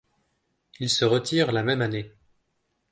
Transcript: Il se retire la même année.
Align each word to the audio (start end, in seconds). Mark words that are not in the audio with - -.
Il 0.79 0.89
se 0.89 1.05
retire 1.05 1.51
la 1.51 1.61
même 1.61 1.83
année. 1.83 2.11